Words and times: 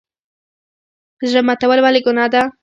زړه 1.29 1.41
ماتول 1.47 1.79
ولې 1.81 2.01
ګناه 2.05 2.29
ده؟ 2.33 2.43